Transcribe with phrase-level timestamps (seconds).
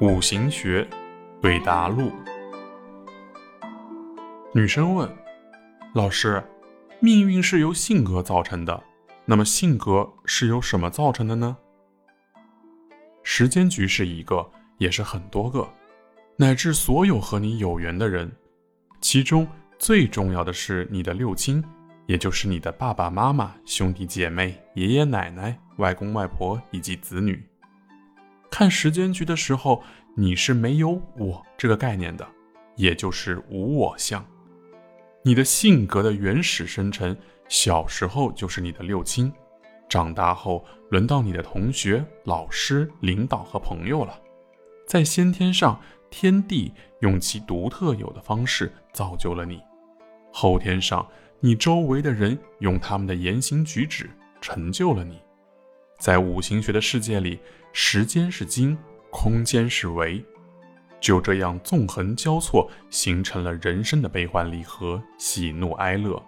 [0.00, 0.88] 五行学
[1.42, 2.10] 对答录。
[4.54, 5.06] 女生问
[5.92, 6.42] ：“老师，
[7.00, 8.82] 命运是由性格造成的，
[9.26, 11.54] 那么性格是由什么造成的呢？”
[13.22, 15.68] 时间局是一个，也是很多个，
[16.36, 18.32] 乃至所有和你有缘的人，
[19.02, 19.46] 其中
[19.78, 21.62] 最重要的是你的六亲。
[22.06, 27.40] 也就是你的爸爸妈妈、兄弟姐妹、爷爷奶奶、外公外婆以及子女。
[28.50, 29.82] 看时间局的时候，
[30.16, 32.26] 你是没有我这个概念的，
[32.76, 34.24] 也就是无我相。
[35.22, 37.16] 你的性格的原始生成，
[37.48, 39.32] 小时候就是你的六亲，
[39.88, 44.18] 长大后轮到你的同学、老师、领导和朋友了。
[44.86, 49.58] 在先天上，天地用其独特有的方式造就了你；
[50.32, 51.06] 后天上，
[51.38, 54.10] 你周围的人用他们的言行举止
[54.40, 55.20] 成就了你，
[56.00, 57.38] 在五行学的世界里，
[57.74, 58.76] 时间是金，
[59.10, 60.24] 空间是维，
[60.98, 66.20] 就这样纵横交错，形成了人生的悲欢离合、喜怒哀乐。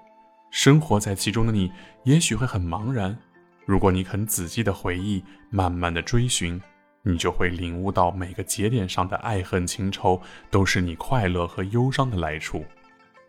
[0.50, 1.72] 生活在其中的你，
[2.04, 3.18] 也许会很茫然。
[3.64, 6.60] 如果你肯仔细的回忆，慢慢的追寻，
[7.02, 12.62] 你就会领悟到每个节点上的爱恨情仇，都是你快乐和忧伤的来处。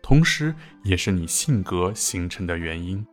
[0.02, 3.06] 同时，也是你性格形成的原因。